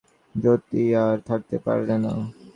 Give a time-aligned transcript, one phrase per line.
[0.35, 2.13] যতী আর থাকতে পারলে না।